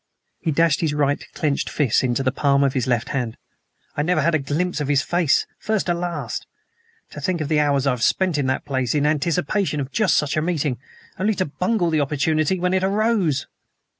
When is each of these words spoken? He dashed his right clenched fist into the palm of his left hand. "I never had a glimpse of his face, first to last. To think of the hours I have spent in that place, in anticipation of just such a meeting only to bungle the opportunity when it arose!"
He 0.39 0.49
dashed 0.49 0.81
his 0.81 0.95
right 0.95 1.23
clenched 1.35 1.69
fist 1.69 2.03
into 2.03 2.23
the 2.23 2.31
palm 2.31 2.63
of 2.63 2.73
his 2.73 2.87
left 2.87 3.09
hand. 3.09 3.37
"I 3.95 4.01
never 4.01 4.21
had 4.21 4.33
a 4.33 4.39
glimpse 4.39 4.81
of 4.81 4.87
his 4.87 5.03
face, 5.03 5.45
first 5.59 5.85
to 5.85 5.93
last. 5.93 6.47
To 7.11 7.21
think 7.21 7.39
of 7.39 7.49
the 7.49 7.59
hours 7.59 7.85
I 7.85 7.91
have 7.91 8.01
spent 8.01 8.39
in 8.39 8.47
that 8.47 8.65
place, 8.65 8.95
in 8.95 9.05
anticipation 9.05 9.79
of 9.79 9.91
just 9.91 10.17
such 10.17 10.35
a 10.35 10.41
meeting 10.41 10.79
only 11.19 11.35
to 11.35 11.45
bungle 11.45 11.91
the 11.91 12.01
opportunity 12.01 12.59
when 12.59 12.73
it 12.73 12.83
arose!" 12.83 13.45